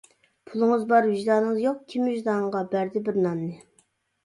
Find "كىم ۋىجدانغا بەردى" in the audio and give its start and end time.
1.95-3.07